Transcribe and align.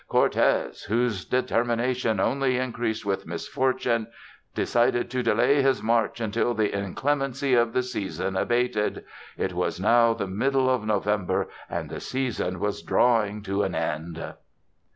Cortez, 0.07 0.81
whose 0.85 1.25
determination 1.25 2.19
only 2.19 2.57
increased 2.57 3.05
with 3.05 3.27
misfortune, 3.27 4.07
decided 4.55 5.11
to 5.11 5.21
delay 5.21 5.61
his 5.61 5.83
march 5.83 6.19
until 6.19 6.55
the 6.55 6.75
inclemency 6.75 7.53
of 7.53 7.73
the 7.73 7.83
season 7.83 8.35
abated.... 8.35 9.05
It 9.37 9.53
was 9.53 9.79
now 9.79 10.15
the 10.15 10.25
middle 10.25 10.71
of 10.71 10.87
November, 10.87 11.49
and 11.69 11.87
the 11.91 11.99
season 12.01 12.59
was 12.59 12.81
drawing 12.81 13.43
to 13.43 13.61
an 13.61 13.75
end.... 13.75 14.33